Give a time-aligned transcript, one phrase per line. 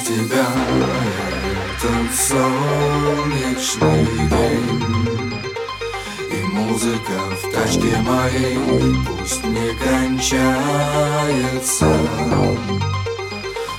[0.00, 0.46] тебя.
[1.76, 5.34] Этот солнечный день.
[6.30, 8.58] И музыка в тачке моей.
[9.06, 11.20] Пусть не кончается.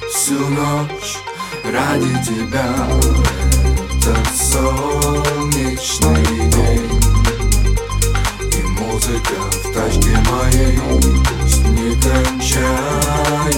[0.10, 1.18] Всю ночь
[1.64, 2.70] ради тебя.
[3.98, 7.02] Этот солнечный день.
[8.52, 10.80] И музыка в тачке моей.
[11.42, 13.55] Пусть не кончается.